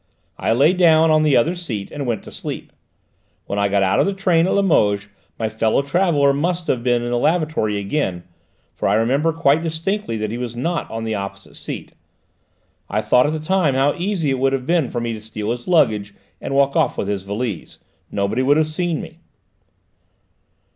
[0.39, 2.73] I lay down on the other seat and went to sleep.
[3.45, 7.03] When I got out of the train at Limoges, my fellow traveller must have been
[7.03, 8.23] in the lavatory again,
[8.73, 11.91] for I remember quite distinctly that he was not on the opposite seat.
[12.89, 15.51] I thought at the time how easy it would have been for me to steal
[15.51, 17.77] his luggage and walk off with his valise:
[18.09, 19.19] nobody would have seen me."